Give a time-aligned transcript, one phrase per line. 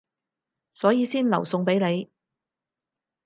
[0.73, 2.09] 所以先留餸畀你